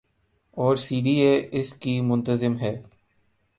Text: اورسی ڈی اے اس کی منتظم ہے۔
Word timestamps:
اورسی 0.57 0.97
ڈی 1.01 1.15
اے 1.23 1.33
اس 1.51 1.69
کی 1.81 1.93
منتظم 2.01 2.53
ہے۔ 2.59 2.73